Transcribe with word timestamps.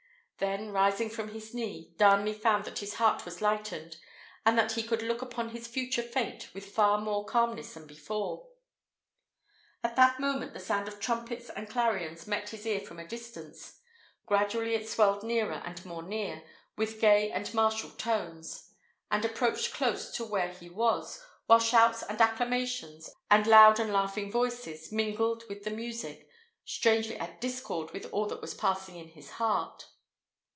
Then 0.37 0.71
rising 0.71 1.11
from 1.11 1.29
his 1.35 1.53
knee, 1.53 1.93
Darnley 1.97 2.33
found 2.33 2.65
that 2.65 2.79
his 2.79 2.95
heart 2.95 3.25
was 3.25 3.43
lightened, 3.43 3.97
and 4.43 4.57
that 4.57 4.71
he 4.71 4.81
could 4.81 5.03
look 5.03 5.21
upon 5.21 5.49
his 5.49 5.67
future 5.67 6.01
fate 6.01 6.49
with 6.51 6.65
far 6.73 6.97
more 6.99 7.23
calmness 7.27 7.75
than 7.75 7.85
before. 7.85 8.47
At 9.83 9.95
that 9.97 10.19
moment 10.19 10.53
the 10.53 10.59
sound 10.59 10.87
of 10.87 10.99
trumpets 10.99 11.51
and 11.51 11.69
clarions 11.69 12.25
met 12.25 12.49
his 12.49 12.65
ear 12.65 12.79
from 12.79 12.97
a 12.97 13.07
distance: 13.07 13.81
gradually 14.25 14.73
it 14.73 14.89
swelled 14.89 15.21
nearer 15.21 15.61
and 15.63 15.85
more 15.85 16.01
near, 16.01 16.41
with 16.75 16.99
gay 16.99 17.29
and 17.29 17.53
martial 17.53 17.91
tones, 17.91 18.67
and 19.11 19.23
approached 19.23 19.71
close 19.75 20.09
to 20.15 20.25
where 20.25 20.49
he 20.51 20.71
was, 20.71 21.23
while 21.45 21.59
shouts 21.59 22.01
and 22.01 22.19
acclamations, 22.19 23.11
and 23.29 23.45
loud 23.45 23.79
and 23.79 23.93
laughing 23.93 24.31
voices, 24.31 24.91
mingled 24.91 25.43
with 25.47 25.65
the 25.65 25.69
music, 25.69 26.27
strangely 26.65 27.15
at 27.17 27.39
discord 27.39 27.91
with 27.91 28.07
all 28.11 28.25
that 28.25 28.41
was 28.41 28.55
passing 28.55 28.95
in 28.95 29.09
his 29.09 29.29
heart. 29.33 29.87